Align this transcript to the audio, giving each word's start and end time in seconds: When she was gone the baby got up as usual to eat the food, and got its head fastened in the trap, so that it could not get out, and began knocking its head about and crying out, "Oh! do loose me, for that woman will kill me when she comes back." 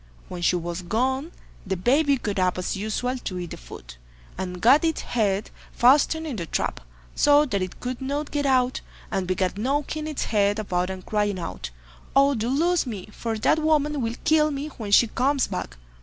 When 0.29 0.41
she 0.41 0.55
was 0.55 0.81
gone 0.81 1.31
the 1.63 1.77
baby 1.77 2.17
got 2.17 2.39
up 2.39 2.57
as 2.57 2.75
usual 2.75 3.19
to 3.19 3.37
eat 3.37 3.51
the 3.51 3.57
food, 3.57 3.97
and 4.35 4.59
got 4.59 4.83
its 4.83 5.01
head 5.01 5.51
fastened 5.73 6.25
in 6.25 6.37
the 6.37 6.47
trap, 6.47 6.79
so 7.13 7.45
that 7.45 7.61
it 7.61 7.79
could 7.79 8.01
not 8.01 8.31
get 8.31 8.47
out, 8.47 8.81
and 9.11 9.27
began 9.27 9.51
knocking 9.57 10.07
its 10.07 10.23
head 10.25 10.57
about 10.57 10.89
and 10.89 11.05
crying 11.05 11.37
out, 11.37 11.69
"Oh! 12.15 12.33
do 12.33 12.49
loose 12.49 12.87
me, 12.87 13.09
for 13.11 13.37
that 13.37 13.59
woman 13.59 14.01
will 14.01 14.15
kill 14.23 14.49
me 14.49 14.69
when 14.69 14.89
she 14.91 15.05
comes 15.05 15.45
back." 15.45 15.77